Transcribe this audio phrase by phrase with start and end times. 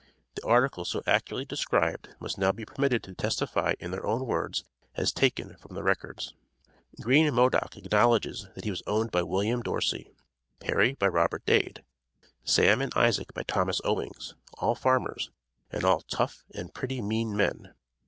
[0.33, 4.63] The articles so accurately described must now be permitted to testify in their own words,
[4.95, 6.33] as taken from the records.
[6.99, 10.11] Green Modock acknowledges that he was owned by William Dorsey,
[10.59, 11.83] Perry by Robert Dade,
[12.43, 15.29] Sam and Isaac by Thomas Owings, all farmers,
[15.69, 17.75] and all "tough" and "pretty mean men."